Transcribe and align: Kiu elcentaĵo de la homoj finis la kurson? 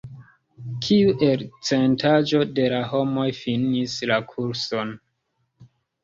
Kiu 0.85 1.11
elcentaĵo 1.25 2.41
de 2.59 2.65
la 2.73 2.79
homoj 2.93 3.25
finis 3.41 3.99
la 4.13 4.17
kurson? 4.31 4.95